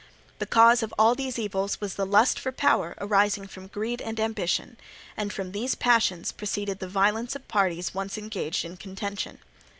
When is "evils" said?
1.37-1.79